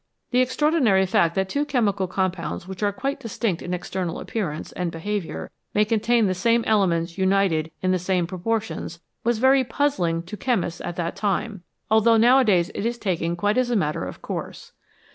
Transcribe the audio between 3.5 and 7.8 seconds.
in external appearance and behaviour may contain the same elements united